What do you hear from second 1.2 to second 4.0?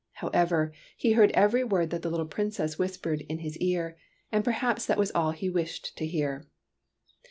every word that the little Princess whispered in his ear,